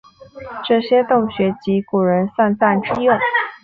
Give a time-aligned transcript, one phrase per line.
[0.65, 3.15] 这些洞穴即古人丧葬之用。